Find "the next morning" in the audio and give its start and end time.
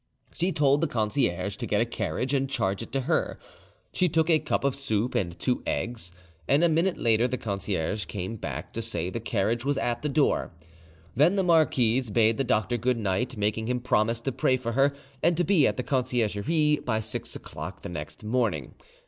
17.83-18.73